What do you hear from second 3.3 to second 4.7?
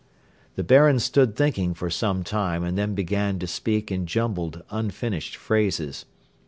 to speak in jumbled,